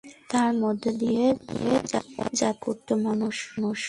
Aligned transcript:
তার 0.29 0.51
মধ্য 0.53 0.83
দিয়ে 0.93 1.25
যাতায়াত 1.91 2.57
করতো 2.61 2.91
মানুষ। 2.97 3.35